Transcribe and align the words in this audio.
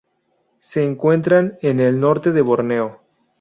Se 0.57 0.83
encuentran 0.83 1.59
en 1.61 1.79
el 1.79 1.99
norte 1.99 2.31
de 2.31 2.41
Borneo. 2.41 3.01